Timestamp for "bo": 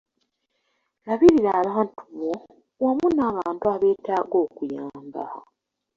2.19-2.33